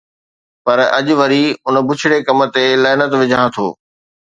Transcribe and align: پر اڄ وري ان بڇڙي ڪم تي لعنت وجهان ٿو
پر 0.63 0.77
اڄ 0.97 1.07
وري 1.19 1.43
ان 1.67 1.75
بڇڙي 1.87 2.19
ڪم 2.27 2.39
تي 2.53 2.63
لعنت 2.83 3.11
وجهان 3.21 3.47
ٿو 3.55 3.67